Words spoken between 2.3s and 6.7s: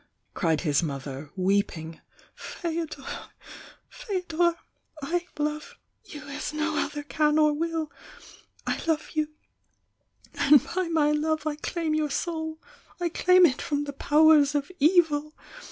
"Feodor, F^odor, 1 love you as